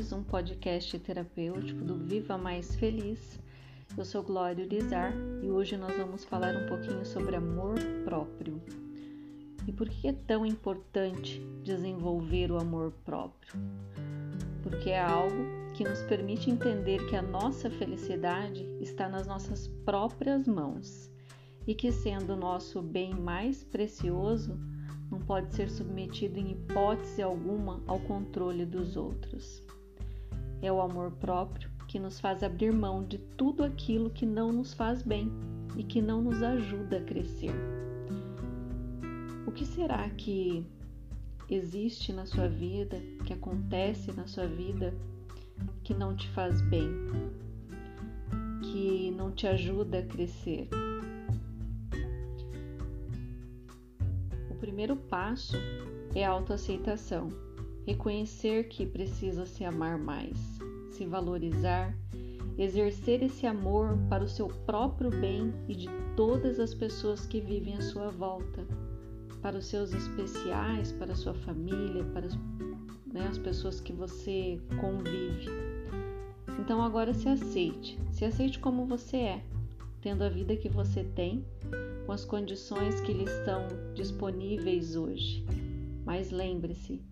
[0.00, 3.38] mais um podcast terapêutico do Viva Mais Feliz.
[3.98, 5.12] Eu sou Glória Urizar
[5.42, 8.62] e hoje nós vamos falar um pouquinho sobre amor próprio.
[9.68, 13.52] E por que é tão importante desenvolver o amor próprio?
[14.62, 15.36] Porque é algo
[15.74, 21.10] que nos permite entender que a nossa felicidade está nas nossas próprias mãos
[21.66, 24.58] e que, sendo o nosso bem mais precioso,
[25.10, 29.62] não pode ser submetido em hipótese alguma ao controle dos outros.
[30.62, 34.72] É o amor próprio que nos faz abrir mão de tudo aquilo que não nos
[34.72, 35.30] faz bem
[35.76, 37.54] e que não nos ajuda a crescer.
[39.46, 40.64] O que será que
[41.48, 44.94] existe na sua vida, que acontece na sua vida,
[45.82, 46.88] que não te faz bem,
[48.62, 50.68] que não te ajuda a crescer?
[54.60, 55.56] primeiro passo
[56.14, 57.28] é a autoaceitação.
[57.90, 60.38] Reconhecer que precisa se amar mais,
[60.92, 61.92] se valorizar,
[62.56, 67.74] exercer esse amor para o seu próprio bem e de todas as pessoas que vivem
[67.74, 68.64] à sua volta,
[69.42, 72.28] para os seus especiais, para a sua família, para
[73.12, 75.48] né, as pessoas que você convive.
[76.60, 79.44] Então agora se aceite, se aceite como você é,
[80.00, 81.44] tendo a vida que você tem
[82.06, 85.44] com as condições que lhe estão disponíveis hoje.
[86.04, 87.09] Mas lembre-se,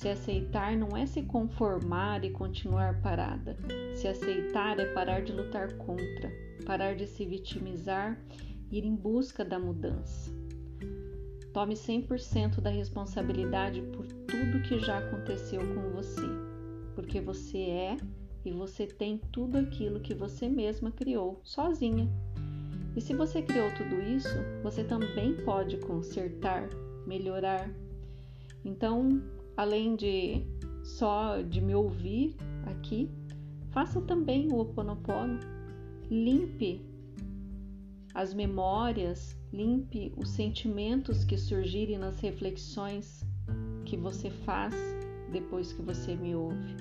[0.00, 3.54] se aceitar não é se conformar e continuar parada.
[3.94, 6.32] Se aceitar é parar de lutar contra,
[6.64, 8.18] parar de se vitimizar,
[8.72, 10.32] ir em busca da mudança.
[11.52, 16.26] Tome 100% da responsabilidade por tudo que já aconteceu com você,
[16.94, 17.96] porque você é
[18.42, 22.08] e você tem tudo aquilo que você mesma criou sozinha.
[22.96, 26.70] E se você criou tudo isso, você também pode consertar,
[27.06, 27.70] melhorar.
[28.64, 29.22] Então,
[29.56, 30.42] além de
[30.82, 33.10] só de me ouvir aqui,
[33.70, 35.38] faça também o Ho Oponopono.
[36.10, 36.84] Limpe
[38.14, 43.24] as memórias, limpe os sentimentos que surgirem nas reflexões
[43.84, 44.74] que você faz
[45.30, 46.76] depois que você me ouve.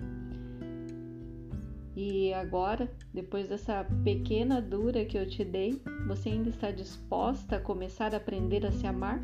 [1.95, 7.59] E agora, depois dessa pequena dura que eu te dei, você ainda está disposta a
[7.59, 9.21] começar a aprender a se amar?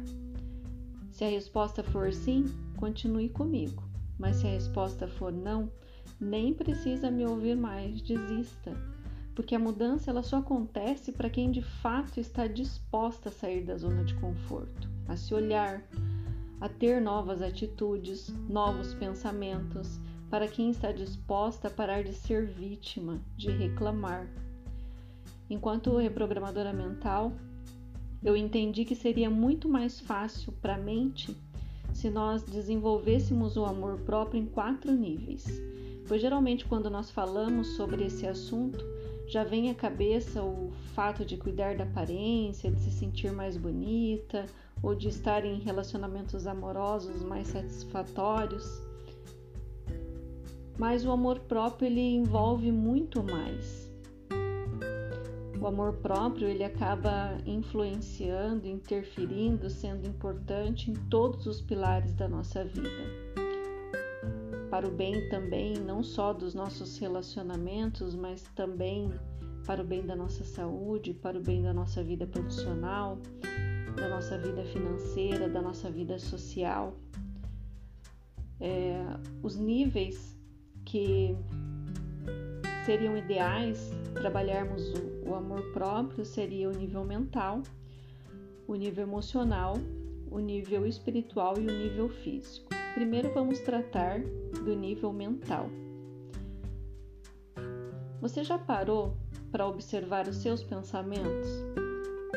[1.09, 2.44] Se a resposta for sim,
[2.75, 3.83] continue comigo.
[4.17, 5.71] Mas se a resposta for não,
[6.19, 8.71] nem precisa me ouvir mais, desista.
[9.33, 13.75] Porque a mudança ela só acontece para quem de fato está disposta a sair da
[13.75, 15.83] zona de conforto, a se olhar,
[16.61, 19.99] a ter novas atitudes, novos pensamentos,
[20.29, 24.27] para quem está disposta a parar de ser vítima, de reclamar.
[25.49, 27.33] Enquanto reprogramadora mental,
[28.23, 31.37] eu entendi que seria muito mais fácil para a mente
[31.95, 35.45] se nós desenvolvêssemos o amor próprio em quatro níveis.
[36.06, 38.83] Pois geralmente, quando nós falamos sobre esse assunto,
[39.28, 44.45] já vem à cabeça o fato de cuidar da aparência, de se sentir mais bonita
[44.84, 48.66] ou de estar em relacionamentos amorosos mais satisfatórios.
[50.78, 53.84] Mas o amor próprio ele envolve muito mais.
[55.65, 62.63] O amor próprio ele acaba influenciando, interferindo, sendo importante em todos os pilares da nossa
[62.63, 62.87] vida.
[64.69, 69.11] Para o bem também, não só dos nossos relacionamentos, mas também
[69.65, 73.17] para o bem da nossa saúde, para o bem da nossa vida profissional,
[73.95, 76.95] da nossa vida financeira, da nossa vida social.
[78.59, 79.03] É,
[79.41, 80.37] os níveis
[80.85, 81.35] que
[82.85, 84.93] seriam ideais trabalharmos
[85.25, 87.61] o, amor próprio seria o nível mental,
[88.67, 89.75] o nível emocional,
[90.29, 92.69] o nível espiritual e o nível físico.
[92.93, 94.21] Primeiro vamos tratar
[94.63, 95.69] do nível mental.
[98.22, 99.16] Você já parou
[99.51, 101.49] para observar os seus pensamentos?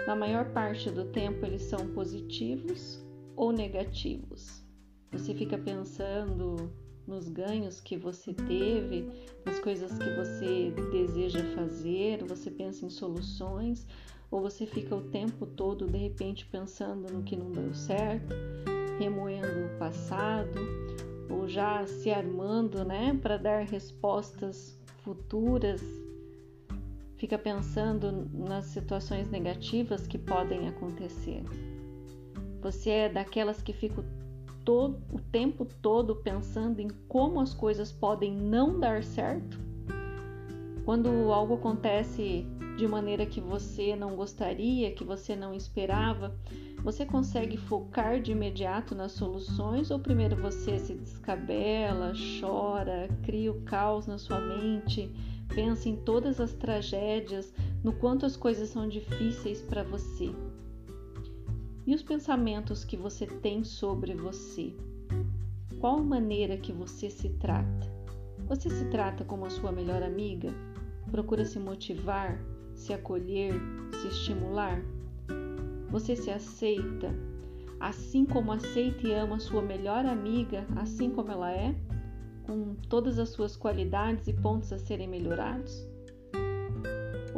[0.07, 3.05] Na maior parte do tempo eles são positivos
[3.37, 4.65] ou negativos.
[5.13, 6.71] Você fica pensando
[7.09, 9.11] nos ganhos que você teve,
[9.45, 13.87] nas coisas que você deseja fazer, você pensa em soluções,
[14.31, 18.35] ou você fica o tempo todo de repente pensando no que não deu certo,
[18.99, 20.59] remoendo o passado,
[21.31, 25.83] ou já se armando, né, para dar respostas futuras,
[27.17, 31.43] fica pensando nas situações negativas que podem acontecer.
[32.61, 34.05] Você é daquelas que fica
[34.69, 39.59] todo, o tempo todo pensando em como as coisas podem não dar certo?
[40.85, 46.37] Quando algo acontece de maneira que você não gostaria, que você não esperava,
[46.85, 53.63] você consegue focar de imediato nas soluções ou primeiro você se descabela, chora, cria o
[53.63, 55.11] caos na sua mente,
[55.49, 60.31] pensa em todas as tragédias, no quanto as coisas são difíceis para você?
[61.89, 64.75] E os pensamentos que você tem sobre você?
[65.81, 67.91] Qual maneira que você se trata?
[68.47, 70.53] Você se trata como a sua melhor amiga?
[71.11, 72.39] Procura se motivar,
[72.75, 73.55] se acolher,
[74.03, 74.83] se estimular?
[75.89, 77.09] Você se aceita
[77.81, 81.75] assim como aceita e ama sua melhor amiga, assim como ela é,
[82.43, 85.89] com todas as suas qualidades e pontos a serem melhorados?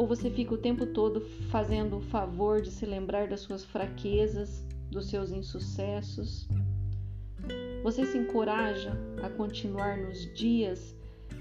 [0.00, 1.20] Ou você fica o tempo todo
[1.50, 6.48] fazendo o favor de se lembrar das suas fraquezas, dos seus insucessos?
[7.82, 10.96] Você se encoraja a continuar nos dias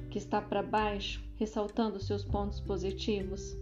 [0.09, 3.55] que está para baixo, ressaltando seus pontos positivos?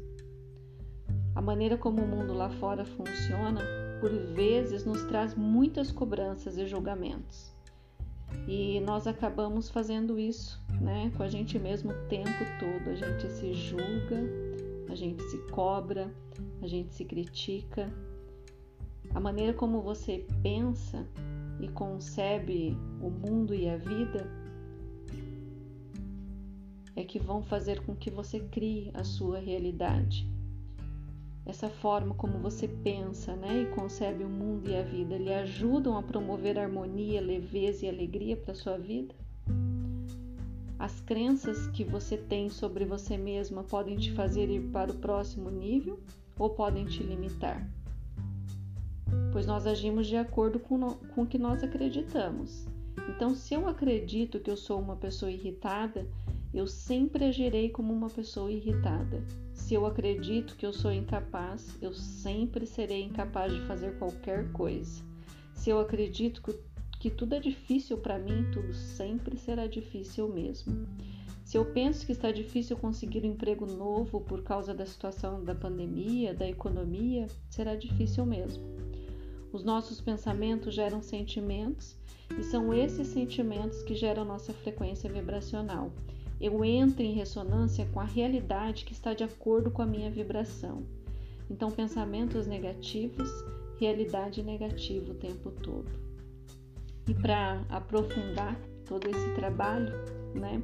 [1.35, 3.61] A maneira como o mundo lá fora funciona,
[4.01, 7.55] por vezes, nos traz muitas cobranças e julgamentos.
[8.47, 12.89] E nós acabamos fazendo isso, né, com a gente mesmo o tempo todo.
[12.89, 14.46] A gente se julga,
[14.89, 16.13] a gente se cobra,
[16.61, 17.91] a gente se critica.
[19.13, 21.07] A maneira como você pensa
[21.59, 24.29] e concebe o mundo e a vida
[26.95, 30.27] é que vão fazer com que você crie a sua realidade
[31.47, 35.97] essa forma como você pensa né, e concebe o mundo e a vida lhe ajudam
[35.97, 39.15] a promover harmonia, leveza e alegria para a sua vida?
[40.79, 45.49] As crenças que você tem sobre você mesma podem te fazer ir para o próximo
[45.49, 45.99] nível
[46.37, 47.67] ou podem te limitar?
[49.31, 52.67] Pois nós agimos de acordo com, no, com o que nós acreditamos.
[53.09, 56.07] Então, se eu acredito que eu sou uma pessoa irritada,
[56.53, 59.23] eu sempre agirei como uma pessoa irritada.
[59.53, 65.03] Se eu acredito que eu sou incapaz, eu sempre serei incapaz de fazer qualquer coisa.
[65.53, 66.53] Se eu acredito que,
[67.09, 70.85] que tudo é difícil para mim, tudo sempre será difícil mesmo.
[71.45, 75.55] Se eu penso que está difícil conseguir um emprego novo por causa da situação da
[75.55, 78.61] pandemia, da economia, será difícil mesmo.
[79.53, 81.95] Os nossos pensamentos geram sentimentos
[82.37, 85.93] e são esses sentimentos que geram nossa frequência vibracional
[86.39, 90.83] eu entro em ressonância com a realidade que está de acordo com a minha vibração.
[91.49, 93.27] Então, pensamentos negativos,
[93.79, 96.06] realidade negativa o tempo todo.
[97.07, 99.93] E para aprofundar todo esse trabalho,
[100.35, 100.61] né,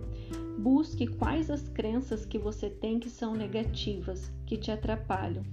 [0.60, 5.44] busque quais as crenças que você tem que são negativas, que te atrapalham.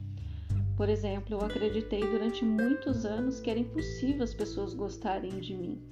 [0.76, 5.90] Por exemplo, eu acreditei durante muitos anos que era impossível as pessoas gostarem de mim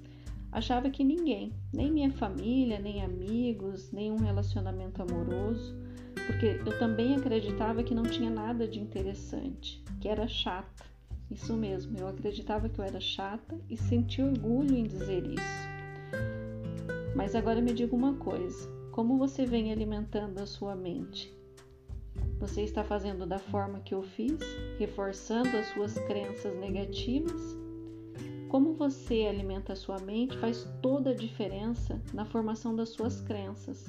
[0.50, 5.77] Achava que ninguém, nem minha família, nem amigos, nenhum relacionamento amoroso,
[6.27, 10.85] porque eu também acreditava que não tinha nada de interessante, que era chata.
[11.31, 15.69] Isso mesmo, eu acreditava que eu era chata e senti orgulho em dizer isso.
[17.15, 21.33] Mas agora me diga uma coisa: como você vem alimentando a sua mente?
[22.41, 24.39] Você está fazendo da forma que eu fiz,
[24.79, 27.57] reforçando as suas crenças negativas
[28.49, 33.85] como você alimenta a sua mente faz toda a diferença na formação das suas crenças.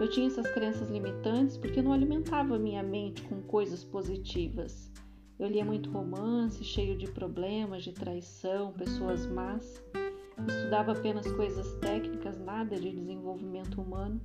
[0.00, 4.90] Eu tinha essas crenças limitantes porque não alimentava a minha mente com coisas positivas.
[5.38, 9.82] Eu lia muito romance, cheio de problemas, de traição, pessoas más.
[10.48, 14.18] Estudava apenas coisas técnicas, nada de desenvolvimento humano.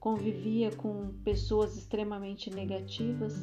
[0.00, 3.34] Convivia com pessoas extremamente negativas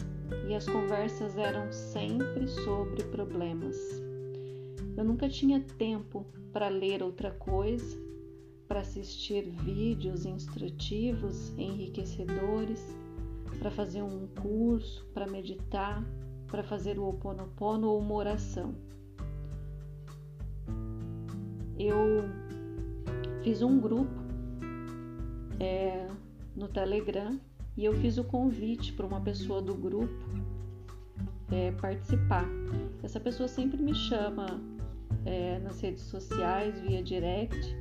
[0.50, 3.78] e as conversas eram sempre sobre problemas.
[4.98, 7.98] Eu nunca tinha tempo para ler outra coisa,
[8.68, 12.84] para assistir vídeos instrutivos, enriquecedores,
[13.60, 16.04] para fazer um curso, para meditar,
[16.50, 18.76] para fazer o Oponopono ou uma oração.
[21.78, 22.24] Eu
[23.44, 24.12] fiz um grupo
[25.60, 26.08] é,
[26.56, 27.40] no Telegram
[27.78, 30.14] e eu fiz o convite para uma pessoa do grupo
[31.52, 32.46] é, participar.
[33.02, 34.46] Essa pessoa sempre me chama
[35.26, 37.76] é, nas redes sociais, via direct,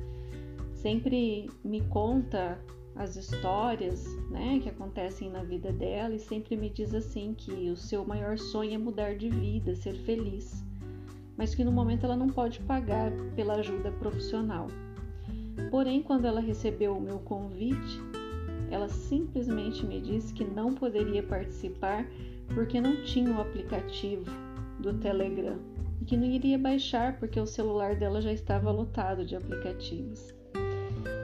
[0.73, 2.57] sempre me conta
[2.99, 7.77] as histórias né, que acontecem na vida dela e sempre me diz assim que o
[7.77, 10.65] seu maior sonho é mudar de vida, ser feliz,
[11.37, 14.67] mas que no momento ela não pode pagar pela ajuda profissional.
[15.71, 18.01] Porém, quando ela recebeu o meu convite,
[18.69, 22.05] ela simplesmente me disse que não poderia participar
[22.53, 24.25] porque não tinha o aplicativo
[24.77, 25.57] do Telegram
[26.01, 30.33] e que não iria baixar porque o celular dela já estava lotado de aplicativos.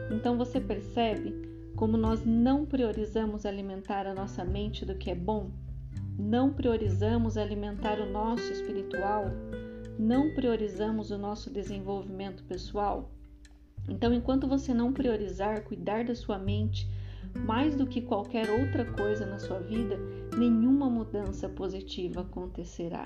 [0.10, 5.52] Então você percebe como nós não priorizamos alimentar a nossa mente do que é bom,
[6.18, 9.26] não priorizamos alimentar o nosso espiritual,
[10.00, 13.12] não priorizamos o nosso desenvolvimento pessoal.
[13.90, 16.90] Então, enquanto você não priorizar cuidar da sua mente
[17.46, 19.98] mais do que qualquer outra coisa na sua vida,
[20.38, 23.04] nenhuma mudança positiva acontecerá.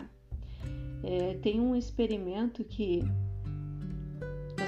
[1.04, 3.04] É, tem um experimento que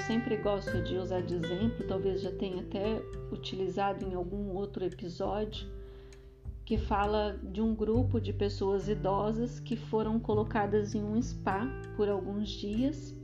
[0.06, 5.66] sempre gosto de usar de exemplo, talvez já tenha até utilizado em algum outro episódio,
[6.64, 11.66] que fala de um grupo de pessoas idosas que foram colocadas em um spa
[11.96, 13.14] por alguns dias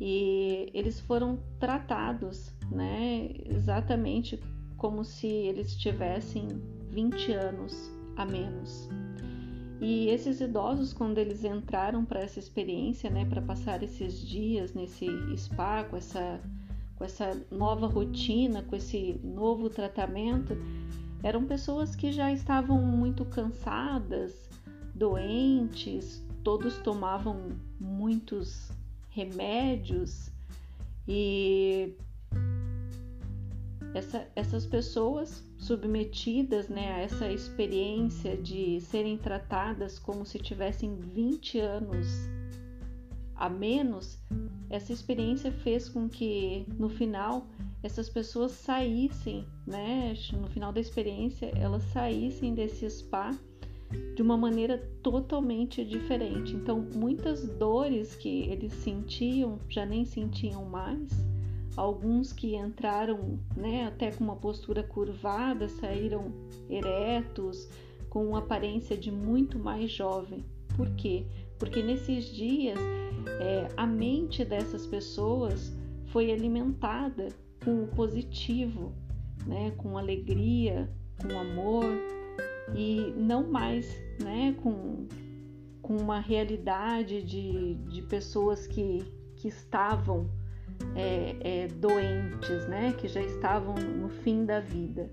[0.00, 4.40] e eles foram tratados, né, exatamente
[4.76, 6.48] como se eles tivessem
[6.90, 8.88] 20 anos a menos.
[9.80, 15.06] E esses idosos, quando eles entraram para essa experiência, né, para passar esses dias nesse
[15.38, 16.38] spa, com essa,
[16.96, 20.54] com essa nova rotina, com esse novo tratamento,
[21.22, 24.50] eram pessoas que já estavam muito cansadas,
[24.94, 28.70] doentes, todos tomavam muitos
[29.08, 30.30] remédios
[31.08, 31.94] e
[33.94, 41.58] essa, essas pessoas submetidas né, a essa experiência de serem tratadas como se tivessem 20
[41.58, 42.06] anos
[43.34, 44.18] a menos,
[44.68, 47.46] essa experiência fez com que no final
[47.82, 53.34] essas pessoas saíssem, né, no final da experiência, elas saíssem desse spa
[54.14, 56.54] de uma maneira totalmente diferente.
[56.54, 61.08] Então, muitas dores que eles sentiam já nem sentiam mais
[61.76, 66.32] Alguns que entraram né, até com uma postura curvada saíram
[66.68, 67.68] eretos,
[68.08, 70.44] com uma aparência de muito mais jovem.
[70.76, 71.24] Por quê?
[71.58, 72.78] Porque nesses dias
[73.40, 75.72] é, a mente dessas pessoas
[76.06, 77.28] foi alimentada
[77.64, 78.92] com o positivo,
[79.46, 81.84] né, com alegria, com amor
[82.74, 83.86] e não mais
[84.22, 85.06] né, com,
[85.82, 89.04] com uma realidade de, de pessoas que,
[89.36, 90.28] que estavam
[90.94, 95.10] é, é, doentes, né, que já estavam no fim da vida.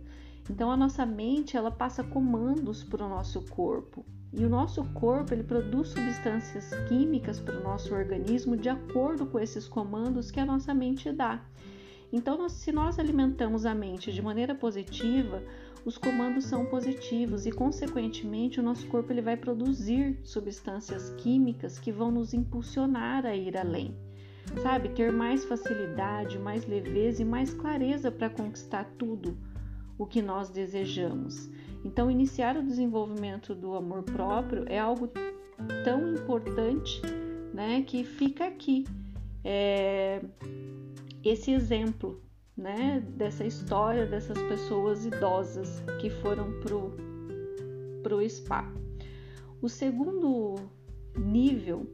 [0.49, 5.33] Então a nossa mente ela passa comandos para o nosso corpo e o nosso corpo
[5.33, 10.45] ele produz substâncias químicas para o nosso organismo de acordo com esses comandos que a
[10.45, 11.43] nossa mente dá.
[12.11, 15.43] Então, se nós alimentamos a mente de maneira positiva,
[15.85, 21.91] os comandos são positivos e, consequentemente, o nosso corpo ele vai produzir substâncias químicas que
[21.91, 24.06] vão nos impulsionar a ir além
[24.61, 24.89] sabe?
[24.89, 29.37] Ter mais facilidade, mais leveza e mais clareza para conquistar tudo
[29.97, 31.49] o que nós desejamos.
[31.83, 35.09] Então, iniciar o desenvolvimento do amor próprio é algo
[35.83, 37.01] tão importante,
[37.53, 37.83] né?
[37.83, 38.85] Que fica aqui
[39.43, 40.21] é,
[41.23, 42.21] esse exemplo,
[42.55, 43.03] né?
[43.15, 46.91] Dessa história dessas pessoas idosas que foram pro
[48.03, 48.71] pro spa.
[49.61, 50.55] O segundo
[51.17, 51.87] nível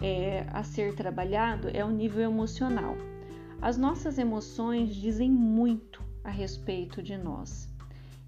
[0.00, 2.96] é, a ser trabalhado é o nível emocional.
[3.60, 7.68] As nossas emoções dizem muito a respeito de nós.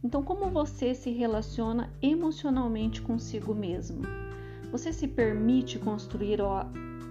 [0.05, 4.03] Então, como você se relaciona emocionalmente consigo mesmo?
[4.71, 6.49] Você se permite construir o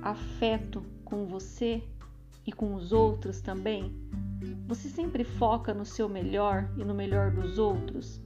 [0.02, 1.84] afeto com você
[2.46, 3.96] e com os outros também?
[4.68, 8.22] Você sempre foca no seu melhor e no melhor dos outros?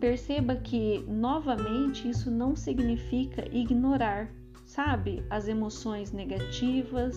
[0.00, 4.30] Perceba que, novamente, isso não significa ignorar
[4.76, 5.24] sabe?
[5.30, 7.16] As emoções negativas,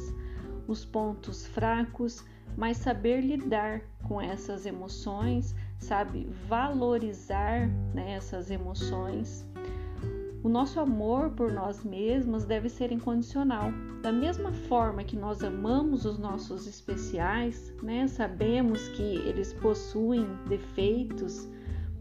[0.66, 2.24] os pontos fracos,
[2.56, 6.26] mas saber lidar com essas emoções, sabe?
[6.48, 9.46] Valorizar né, essas emoções.
[10.42, 13.74] O nosso amor por nós mesmos deve ser incondicional.
[14.02, 18.08] Da mesma forma que nós amamos os nossos especiais, né?
[18.08, 21.46] Sabemos que eles possuem defeitos,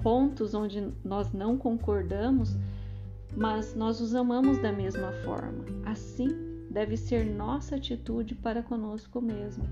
[0.05, 2.57] pontos onde nós não concordamos,
[3.37, 5.65] mas nós os amamos da mesma forma.
[5.85, 6.29] Assim
[6.71, 9.65] deve ser nossa atitude para conosco mesmo.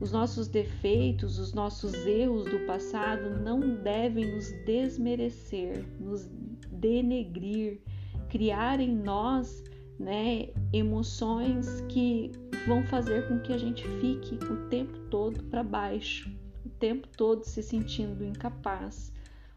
[0.00, 6.28] Os nossos defeitos, os nossos erros do passado não devem nos desmerecer, nos
[6.70, 7.80] denegrir,
[8.28, 9.62] criar em nós
[9.98, 12.32] né, emoções que
[12.66, 16.30] vão fazer com que a gente fique o tempo todo para baixo,
[16.66, 19.13] o tempo todo se sentindo incapaz,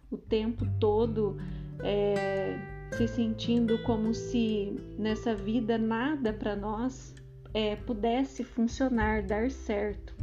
[0.10, 1.38] o tempo todo
[1.84, 2.58] é,
[2.94, 7.14] se sentindo como se nessa vida nada para nós
[7.54, 10.16] é, pudesse funcionar, dar certo.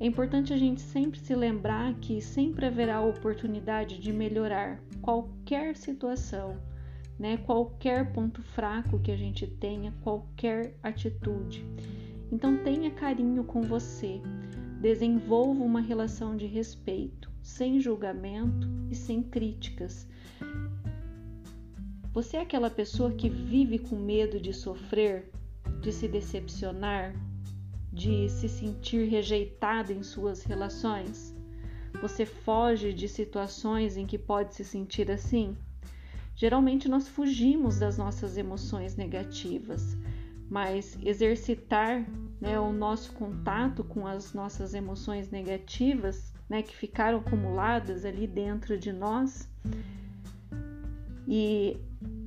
[0.00, 6.58] É importante a gente sempre se lembrar que sempre haverá oportunidade de melhorar qualquer situação,
[7.18, 7.36] né?
[7.38, 11.64] qualquer ponto fraco que a gente tenha, qualquer atitude.
[12.32, 14.20] Então tenha carinho com você,
[14.80, 20.08] desenvolva uma relação de respeito, sem julgamento e sem críticas.
[22.12, 25.30] Você é aquela pessoa que vive com medo de sofrer,
[25.82, 27.14] de se decepcionar,
[27.92, 31.36] de se sentir rejeitada em suas relações?
[32.00, 35.54] Você foge de situações em que pode se sentir assim?
[36.34, 39.96] Geralmente nós fugimos das nossas emoções negativas,
[40.48, 42.06] mas exercitar
[42.40, 48.78] né, o nosso contato com as nossas emoções negativas, né, que ficaram acumuladas ali dentro
[48.78, 49.48] de nós,
[51.26, 51.76] e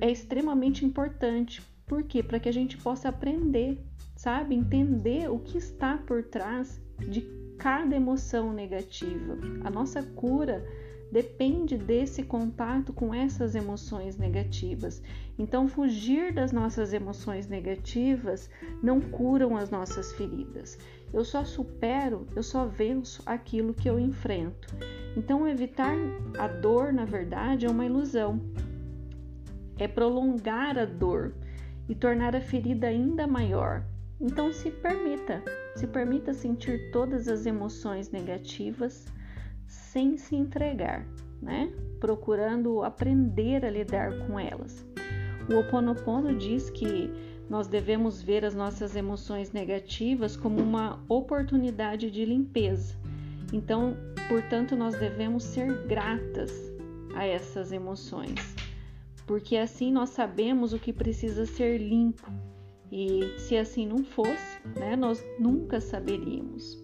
[0.00, 1.62] é extremamente importante.
[1.86, 2.22] Por quê?
[2.22, 3.78] Para que a gente possa aprender,
[4.16, 4.54] sabe?
[4.54, 7.22] Entender o que está por trás de
[7.56, 9.38] cada emoção negativa.
[9.64, 10.64] A nossa cura
[11.10, 15.02] depende desse contato com essas emoções negativas.
[15.38, 18.50] Então, fugir das nossas emoções negativas
[18.82, 20.78] não curam as nossas feridas.
[21.12, 24.68] Eu só supero, eu só venço aquilo que eu enfrento.
[25.16, 25.96] Então, evitar
[26.38, 28.40] a dor, na verdade, é uma ilusão.
[29.78, 31.34] É prolongar a dor
[31.88, 33.82] e tornar a ferida ainda maior.
[34.20, 35.42] Então, se permita,
[35.76, 39.06] se permita sentir todas as emoções negativas
[39.68, 41.06] sem se entregar,
[41.40, 41.70] né?
[42.00, 44.84] Procurando aprender a lidar com elas.
[45.48, 47.12] O Ho Oponopono diz que
[47.48, 52.94] nós devemos ver as nossas emoções negativas como uma oportunidade de limpeza.
[53.52, 53.96] Então,
[54.28, 56.52] portanto, nós devemos ser gratas
[57.14, 58.54] a essas emoções,
[59.26, 62.30] porque assim nós sabemos o que precisa ser limpo.
[62.90, 66.82] E se assim não fosse, né, nós nunca saberíamos.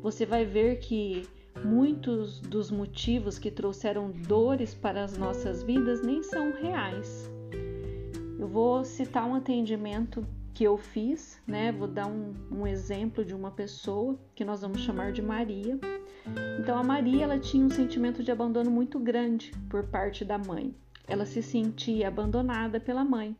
[0.00, 1.26] Você vai ver que
[1.64, 7.30] Muitos dos motivos que trouxeram dores para as nossas vidas nem são reais.
[8.38, 11.72] Eu vou citar um atendimento que eu fiz, né?
[11.72, 15.78] Vou dar um, um, exemplo de uma pessoa que nós vamos chamar de Maria.
[16.60, 20.74] Então, a Maria ela tinha um sentimento de abandono muito grande por parte da mãe.
[21.08, 23.36] Ela se sentia abandonada pela mãe,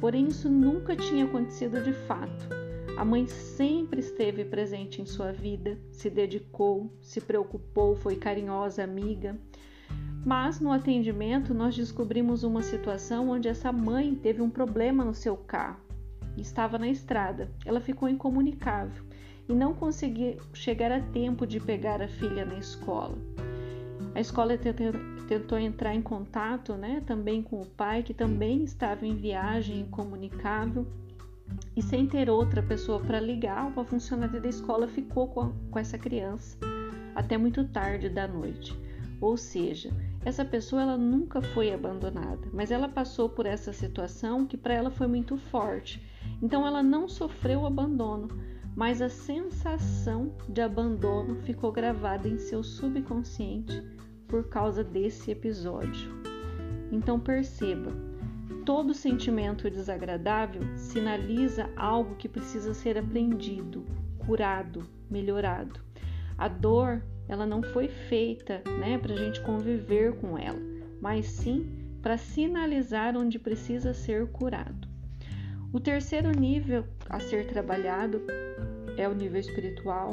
[0.00, 2.69] porém isso nunca tinha acontecido de fato.
[3.00, 9.38] A mãe sempre esteve presente em sua vida, se dedicou, se preocupou, foi carinhosa amiga.
[10.22, 15.34] Mas no atendimento nós descobrimos uma situação onde essa mãe teve um problema no seu
[15.34, 15.80] carro
[16.36, 17.50] estava na estrada.
[17.64, 19.02] Ela ficou incomunicável
[19.48, 23.16] e não conseguia chegar a tempo de pegar a filha na escola.
[24.14, 24.58] A escola
[25.26, 30.86] tentou entrar em contato né, também com o pai, que também estava em viagem incomunicável,
[31.76, 35.78] e sem ter outra pessoa para ligar, uma funcionária da escola ficou com, a, com
[35.78, 36.58] essa criança
[37.14, 38.76] até muito tarde da noite.
[39.20, 39.90] Ou seja,
[40.24, 44.90] essa pessoa ela nunca foi abandonada, mas ela passou por essa situação que para ela
[44.90, 46.02] foi muito forte.
[46.42, 48.28] Então ela não sofreu abandono,
[48.74, 53.82] mas a sensação de abandono ficou gravada em seu subconsciente
[54.26, 56.10] por causa desse episódio.
[56.90, 57.92] Então perceba,
[58.64, 63.84] Todo sentimento desagradável sinaliza algo que precisa ser aprendido,
[64.18, 65.80] curado, melhorado.
[66.36, 70.60] A dor, ela não foi feita, né, para a gente conviver com ela,
[71.00, 74.88] mas sim para sinalizar onde precisa ser curado.
[75.72, 78.22] O terceiro nível a ser trabalhado
[78.96, 80.10] é o nível espiritual.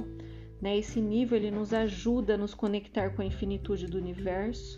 [0.62, 0.78] Né?
[0.78, 4.78] Esse nível ele nos ajuda a nos conectar com a infinitude do universo,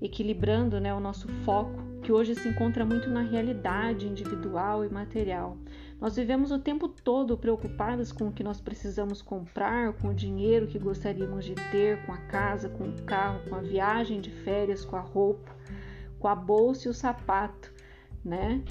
[0.00, 5.56] equilibrando né, o nosso foco, que hoje se encontra muito na realidade individual e material.
[6.00, 10.68] Nós vivemos o tempo todo preocupadas com o que nós precisamos comprar, com o dinheiro
[10.68, 14.84] que gostaríamos de ter, com a casa, com o carro, com a viagem de férias,
[14.84, 15.50] com a roupa,
[16.20, 17.72] com a bolsa e o sapato,
[18.24, 18.62] né?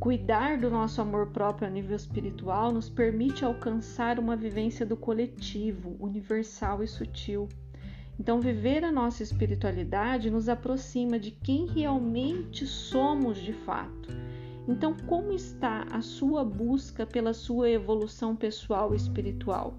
[0.00, 5.94] Cuidar do nosso amor próprio a nível espiritual nos permite alcançar uma vivência do coletivo,
[6.00, 7.48] universal e sutil.
[8.20, 14.10] Então, viver a nossa espiritualidade nos aproxima de quem realmente somos de fato.
[14.68, 19.72] Então, como está a sua busca pela sua evolução pessoal e espiritual?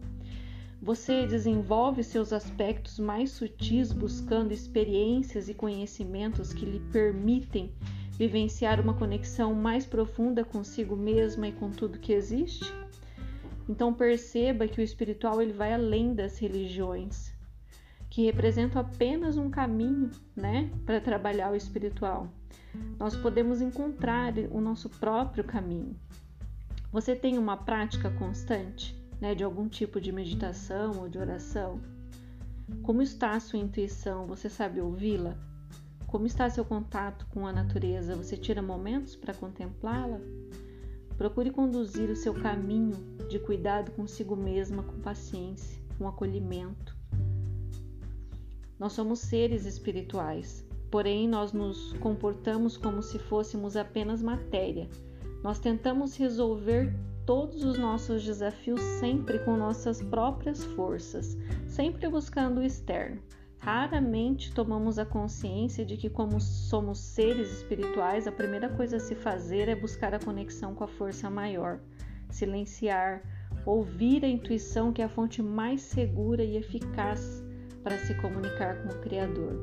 [0.82, 7.72] Você desenvolve seus aspectos mais sutis buscando experiências e conhecimentos que lhe permitem
[8.14, 12.74] vivenciar uma conexão mais profunda consigo mesma e com tudo que existe?
[13.70, 17.31] Então perceba que o espiritual ele vai além das religiões
[18.12, 22.28] que representam apenas um caminho, né, para trabalhar o espiritual.
[23.00, 25.96] Nós podemos encontrar o nosso próprio caminho.
[26.92, 31.80] Você tem uma prática constante, né, de algum tipo de meditação ou de oração?
[32.84, 34.28] Como está a sua intuição?
[34.28, 35.38] Você sabe ouvi-la?
[36.06, 38.14] Como está seu contato com a natureza?
[38.18, 40.20] Você tira momentos para contemplá-la?
[41.18, 42.98] Procure conduzir o seu caminho
[43.30, 47.01] de cuidado consigo mesma com paciência um acolhimento.
[48.82, 54.90] Nós somos seres espirituais, porém nós nos comportamos como se fôssemos apenas matéria.
[55.44, 56.92] Nós tentamos resolver
[57.24, 63.22] todos os nossos desafios sempre com nossas próprias forças, sempre buscando o externo.
[63.60, 69.14] Raramente tomamos a consciência de que, como somos seres espirituais, a primeira coisa a se
[69.14, 71.80] fazer é buscar a conexão com a força maior,
[72.32, 73.22] silenciar,
[73.64, 77.44] ouvir a intuição, que é a fonte mais segura e eficaz
[77.84, 79.54] para se comunicar com o Criador.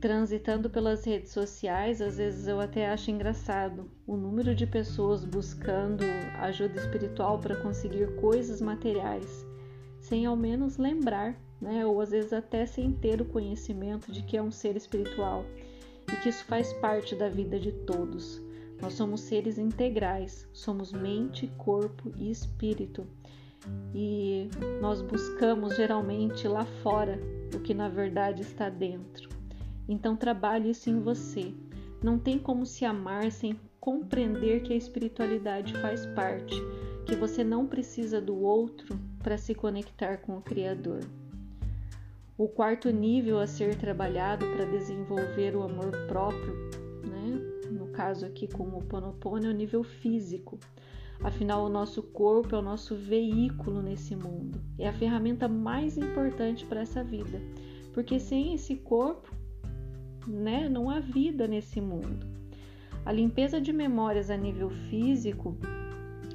[0.00, 6.04] Transitando pelas redes sociais, às vezes eu até acho engraçado o número de pessoas buscando
[6.40, 9.46] ajuda espiritual para conseguir coisas materiais,
[10.00, 11.86] sem ao menos lembrar né?
[11.86, 15.44] ou às vezes até sem ter o conhecimento de que é um ser espiritual
[16.12, 18.42] e que isso faz parte da vida de todos.
[18.80, 23.06] Nós somos seres integrais, somos mente, corpo e espírito.
[23.94, 24.48] E
[24.80, 27.18] nós buscamos geralmente lá fora
[27.54, 29.28] o que na verdade está dentro.
[29.88, 31.52] Então trabalhe isso em você.
[32.02, 36.54] Não tem como se amar sem compreender que a espiritualidade faz parte,
[37.04, 41.00] que você não precisa do outro para se conectar com o Criador.
[42.38, 46.54] O quarto nível a ser trabalhado para desenvolver o amor próprio,
[47.04, 47.70] né?
[47.70, 50.58] no caso aqui com o Ponopono, é o nível físico.
[51.24, 56.66] Afinal, o nosso corpo é o nosso veículo nesse mundo, é a ferramenta mais importante
[56.66, 57.40] para essa vida,
[57.94, 59.30] porque sem esse corpo,
[60.26, 62.26] né, não há vida nesse mundo.
[63.04, 65.56] A limpeza de memórias a nível físico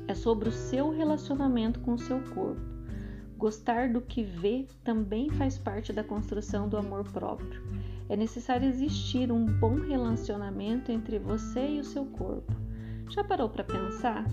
[0.07, 2.61] é sobre o seu relacionamento com o seu corpo.
[3.37, 7.61] Gostar do que vê também faz parte da construção do amor próprio.
[8.09, 12.53] É necessário existir um bom relacionamento entre você e o seu corpo.
[13.09, 14.25] Já parou para pensar?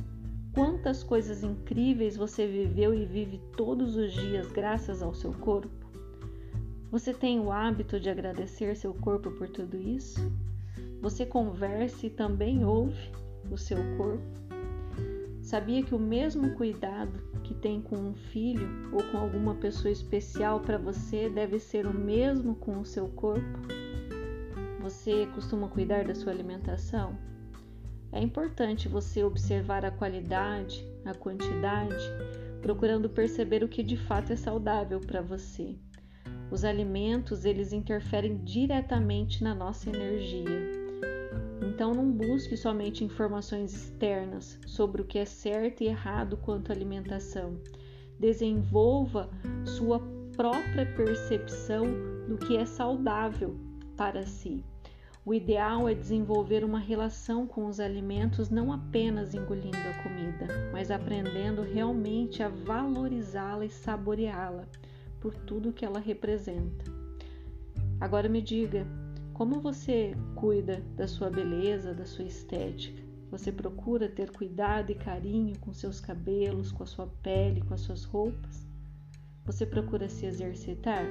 [0.54, 5.68] Quantas coisas incríveis você viveu e vive todos os dias graças ao seu corpo?
[6.92, 10.20] Você tem o hábito de agradecer seu corpo por tudo isso?
[11.02, 13.10] Você conversa e também ouve
[13.50, 14.22] o seu corpo?
[15.42, 20.60] Sabia que o mesmo cuidado que tem com um filho ou com alguma pessoa especial
[20.60, 23.58] para você deve ser o mesmo com o seu corpo?
[24.80, 27.33] Você costuma cuidar da sua alimentação?
[28.14, 32.04] É importante você observar a qualidade, a quantidade,
[32.62, 35.74] procurando perceber o que de fato é saudável para você.
[36.48, 40.62] Os alimentos, eles interferem diretamente na nossa energia.
[41.60, 46.72] Então não busque somente informações externas sobre o que é certo e errado quanto à
[46.72, 47.58] alimentação.
[48.20, 49.28] Desenvolva
[49.64, 49.98] sua
[50.36, 51.84] própria percepção
[52.28, 53.58] do que é saudável
[53.96, 54.64] para si.
[55.26, 60.90] O ideal é desenvolver uma relação com os alimentos não apenas engolindo a comida, mas
[60.90, 64.66] aprendendo realmente a valorizá-la e saboreá-la
[65.20, 66.84] por tudo que ela representa.
[67.98, 68.86] Agora me diga,
[69.32, 73.02] como você cuida da sua beleza, da sua estética?
[73.30, 77.80] Você procura ter cuidado e carinho com seus cabelos, com a sua pele, com as
[77.80, 78.66] suas roupas?
[79.46, 81.06] Você procura se exercitar?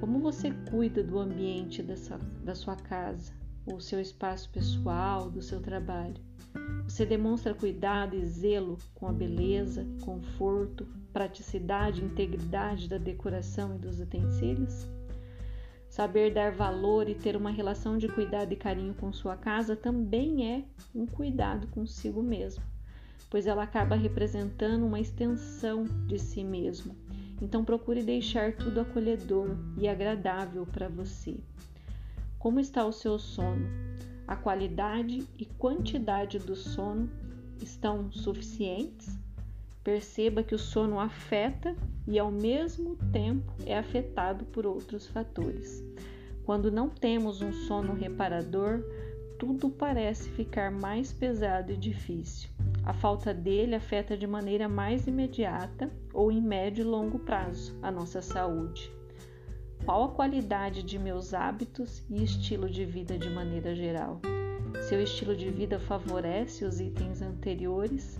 [0.00, 3.32] Como você cuida do ambiente dessa, da sua casa,
[3.66, 6.16] ou seu espaço pessoal, do seu trabalho?
[6.84, 14.00] Você demonstra cuidado e zelo com a beleza, conforto, praticidade, integridade da decoração e dos
[14.00, 14.88] utensílios?
[15.88, 20.54] Saber dar valor e ter uma relação de cuidado e carinho com sua casa também
[20.54, 20.64] é
[20.94, 22.62] um cuidado consigo mesmo,
[23.28, 26.94] pois ela acaba representando uma extensão de si mesmo.
[27.40, 31.36] Então procure deixar tudo acolhedor e agradável para você.
[32.38, 33.66] Como está o seu sono?
[34.26, 37.08] A qualidade e quantidade do sono
[37.62, 39.18] estão suficientes?
[39.82, 41.74] Perceba que o sono afeta
[42.06, 45.82] e, ao mesmo tempo, é afetado por outros fatores.
[46.44, 48.82] Quando não temos um sono reparador,
[49.38, 52.50] tudo parece ficar mais pesado e difícil.
[52.88, 57.90] A falta dele afeta de maneira mais imediata ou em médio e longo prazo a
[57.90, 58.90] nossa saúde.
[59.84, 64.22] Qual a qualidade de meus hábitos e estilo de vida de maneira geral?
[64.88, 68.18] Seu estilo de vida favorece os itens anteriores?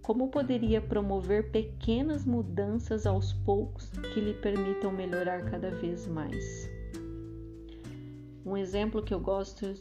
[0.00, 6.70] Como poderia promover pequenas mudanças aos poucos que lhe permitam melhorar cada vez mais?
[8.46, 9.74] Um exemplo que eu gosto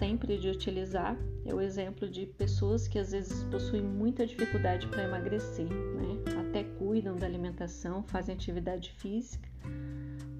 [0.00, 5.04] sempre de utilizar é o exemplo de pessoas que às vezes possuem muita dificuldade para
[5.04, 6.40] emagrecer, né?
[6.40, 9.48] até cuidam da alimentação, fazem atividade física,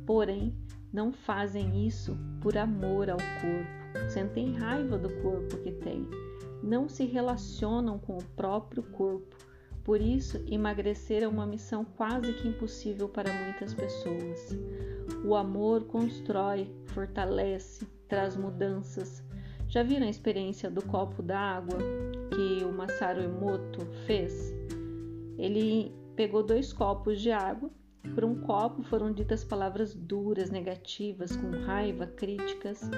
[0.05, 0.53] porém
[0.92, 6.09] não fazem isso por amor ao corpo, sentem raiva do corpo que têm
[6.62, 9.37] não se relacionam com o próprio corpo,
[9.83, 14.57] Por isso, emagrecer é uma missão quase que impossível para muitas pessoas.
[15.25, 19.23] O amor constrói, fortalece, traz mudanças.
[19.70, 21.78] Já viram a experiência do copo d'água
[22.35, 24.52] que o Masaru Emoto fez?
[25.38, 27.70] Ele pegou dois copos de água.
[28.12, 32.90] Por um copo foram ditas palavras duras, negativas, com raiva, críticas.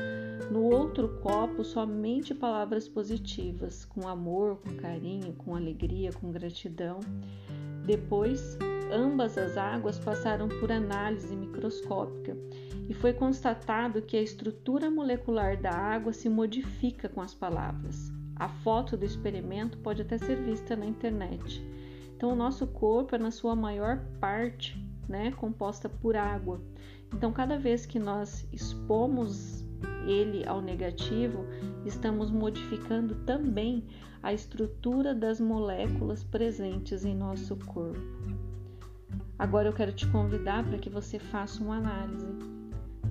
[0.51, 7.01] No outro copo, somente palavras positivas, com amor, com carinho, com alegria, com gratidão.
[7.85, 8.57] Depois,
[8.93, 12.37] ambas as águas passaram por análise microscópica
[12.89, 18.13] e foi constatado que a estrutura molecular da água se modifica com as palavras.
[18.37, 21.65] A foto do experimento pode até ser vista na internet.
[22.17, 24.77] Então, o nosso corpo é, na sua maior parte,
[25.09, 26.61] né, composta por água.
[27.13, 29.65] Então, cada vez que nós expomos
[30.07, 31.45] ele ao negativo,
[31.85, 33.87] estamos modificando também
[34.23, 38.01] a estrutura das moléculas presentes em nosso corpo.
[39.39, 42.27] Agora eu quero te convidar para que você faça uma análise.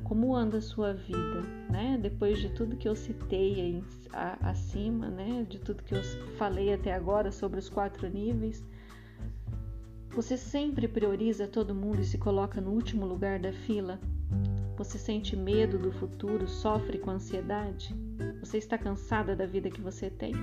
[0.04, 1.98] Como anda a sua vida, né?
[2.02, 3.84] Depois de tudo que eu citei aí,
[4.42, 5.46] acima, né?
[5.50, 6.04] De tudo que eu
[6.38, 8.64] falei até agora sobre os quatro níveis,
[10.10, 14.00] você sempre prioriza todo mundo e se coloca no último lugar da fila?
[14.78, 17.96] Você sente medo do futuro, sofre com ansiedade?
[18.40, 20.34] Você está cansada da vida que você tem?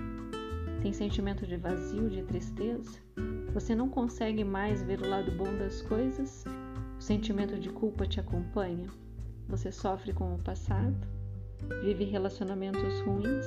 [0.80, 3.00] Tem sentimento de vazio, de tristeza?
[3.52, 6.44] Você não consegue mais ver o lado bom das coisas?
[6.96, 8.86] O sentimento de culpa te acompanha?
[9.48, 10.96] Você sofre com o passado?
[11.82, 13.44] Vive relacionamentos ruins?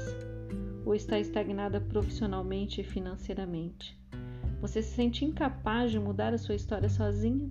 [0.86, 3.98] Ou está estagnada profissionalmente e financeiramente?
[4.60, 7.50] Você se sente incapaz de mudar a sua história sozinha?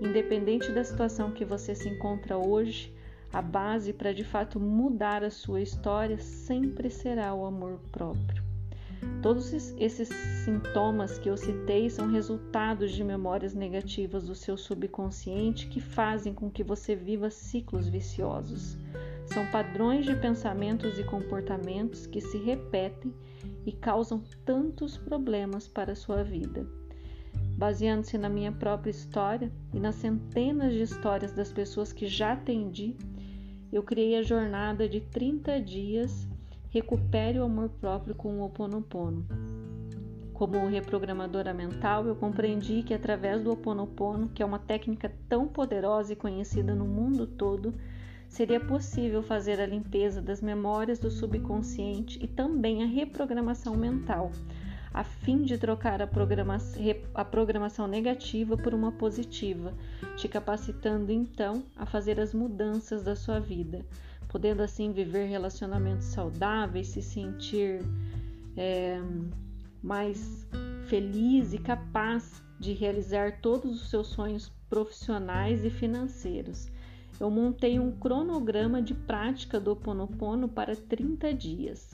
[0.00, 2.94] Independente da situação que você se encontra hoje,
[3.32, 8.41] a base para de fato mudar a sua história sempre será o amor próprio.
[9.22, 10.08] Todos esses
[10.44, 16.50] sintomas que eu citei são resultados de memórias negativas do seu subconsciente que fazem com
[16.50, 18.76] que você viva ciclos viciosos.
[19.26, 23.14] São padrões de pensamentos e comportamentos que se repetem
[23.64, 26.66] e causam tantos problemas para a sua vida.
[27.56, 32.96] Baseando-se na minha própria história e nas centenas de histórias das pessoas que já atendi,
[33.72, 36.28] eu criei a jornada de 30 dias
[36.72, 39.26] Recupere o amor próprio com o Ho Oponopono.
[40.32, 45.46] Como reprogramadora mental, eu compreendi que através do Ho Oponopono, que é uma técnica tão
[45.46, 47.74] poderosa e conhecida no mundo todo,
[48.26, 54.32] seria possível fazer a limpeza das memórias do subconsciente e também a reprogramação mental,
[54.94, 56.56] a fim de trocar a, programa
[57.14, 59.74] a programação negativa por uma positiva,
[60.16, 63.84] te capacitando então a fazer as mudanças da sua vida,
[64.32, 67.80] podendo assim viver relacionamentos saudáveis, se sentir
[68.56, 68.98] é,
[69.80, 70.48] mais
[70.88, 76.72] feliz e capaz de realizar todos os seus sonhos profissionais e financeiros
[77.22, 81.90] eu montei um cronograma de prática do Ponopono para 30 dias.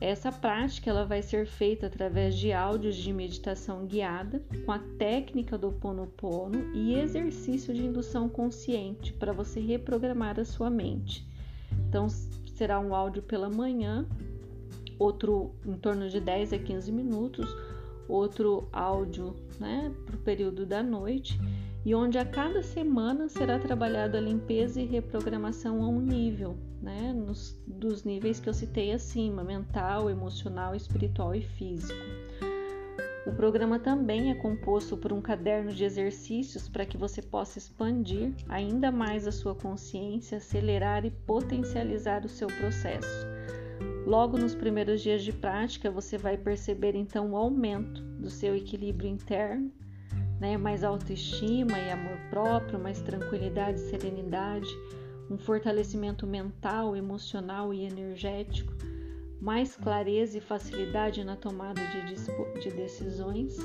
[0.00, 5.58] Essa prática ela vai ser feita através de áudios de meditação guiada com a técnica
[5.58, 11.29] do Ponopono e exercício de indução consciente para você reprogramar a sua mente.
[11.90, 12.08] Então
[12.54, 14.06] será um áudio pela manhã,
[14.96, 17.52] outro em torno de 10 a 15 minutos,
[18.08, 21.36] outro áudio né, para o período da noite
[21.84, 27.12] e onde a cada semana será trabalhada a limpeza e reprogramação a um nível, né,
[27.12, 31.98] nos, dos níveis que eu citei acima: mental, emocional, espiritual e físico.
[33.26, 38.32] O programa também é composto por um caderno de exercícios para que você possa expandir
[38.48, 43.26] ainda mais a sua consciência, acelerar e potencializar o seu processo.
[44.06, 49.08] Logo nos primeiros dias de prática, você vai perceber então o aumento do seu equilíbrio
[49.08, 49.70] interno
[50.40, 50.56] né?
[50.56, 54.68] mais autoestima e amor próprio, mais tranquilidade e serenidade,
[55.30, 58.72] um fortalecimento mental, emocional e energético,
[59.40, 63.56] mais clareza e facilidade na tomada de, de decisões,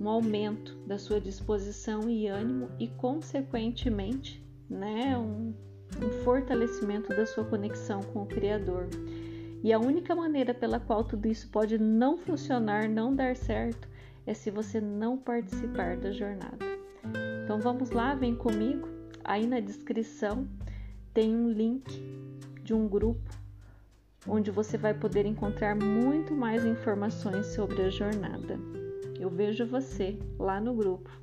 [0.00, 5.54] um aumento da sua disposição e ânimo e, consequentemente, né, um,
[6.02, 8.88] um fortalecimento da sua conexão com o Criador.
[9.62, 13.88] E a única maneira pela qual tudo isso pode não funcionar, não dar certo,
[14.26, 16.64] é se você não participar da jornada.
[17.44, 18.88] Então vamos lá, vem comigo.
[19.22, 20.48] Aí na descrição
[21.12, 22.02] tem um link
[22.64, 23.41] de um grupo
[24.26, 28.58] onde você vai poder encontrar muito mais informações sobre a jornada.
[29.18, 31.21] Eu vejo você lá no grupo.